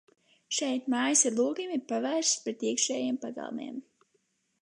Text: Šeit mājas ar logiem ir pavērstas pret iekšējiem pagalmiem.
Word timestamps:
Šeit 0.59 0.87
mājas 0.93 1.21
ar 1.31 1.35
logiem 1.41 1.75
ir 1.75 1.83
pavērstas 1.91 2.41
pret 2.47 2.67
iekšējiem 2.71 3.23
pagalmiem. 3.27 3.77